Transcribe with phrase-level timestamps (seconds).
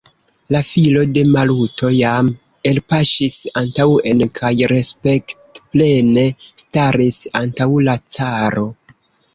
[0.53, 2.31] La filo de Maluto jam
[2.71, 8.69] elpaŝis antaŭen kaj respektplene staris antaŭ la caro.